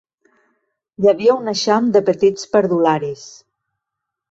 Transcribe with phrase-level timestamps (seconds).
[1.03, 3.29] Hi havia un eixam de petits perdularis